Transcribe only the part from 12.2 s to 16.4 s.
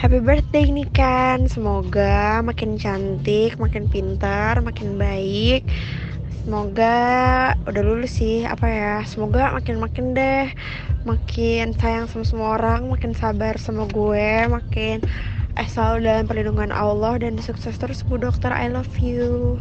semua orang, makin sabar sama gue, makin eh selalu dalam